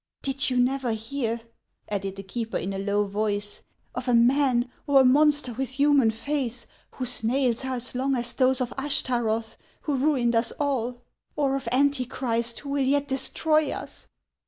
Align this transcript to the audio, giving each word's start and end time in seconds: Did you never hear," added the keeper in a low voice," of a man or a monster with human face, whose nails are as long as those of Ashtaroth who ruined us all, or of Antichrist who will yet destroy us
Did 0.23 0.49
you 0.49 0.57
never 0.57 0.93
hear," 0.93 1.41
added 1.87 2.15
the 2.15 2.23
keeper 2.23 2.57
in 2.57 2.73
a 2.73 2.79
low 2.79 3.03
voice," 3.03 3.61
of 3.93 4.07
a 4.07 4.15
man 4.15 4.71
or 4.87 5.01
a 5.01 5.05
monster 5.05 5.53
with 5.53 5.69
human 5.73 6.09
face, 6.09 6.65
whose 6.93 7.23
nails 7.23 7.63
are 7.65 7.75
as 7.75 7.93
long 7.93 8.15
as 8.15 8.33
those 8.33 8.61
of 8.61 8.73
Ashtaroth 8.79 9.57
who 9.81 9.95
ruined 9.95 10.35
us 10.35 10.51
all, 10.59 11.03
or 11.35 11.55
of 11.55 11.69
Antichrist 11.71 12.61
who 12.61 12.69
will 12.69 12.79
yet 12.83 13.07
destroy 13.09 13.69
us 13.69 14.07